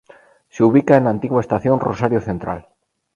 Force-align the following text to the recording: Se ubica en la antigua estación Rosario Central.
Se 0.49 0.63
ubica 0.63 0.97
en 0.97 1.03
la 1.03 1.11
antigua 1.11 1.41
estación 1.41 1.79
Rosario 1.79 2.19
Central. 2.21 2.65